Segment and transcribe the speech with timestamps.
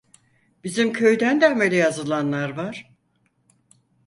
[0.63, 2.91] Bizim köyden de amele yazılanlar var.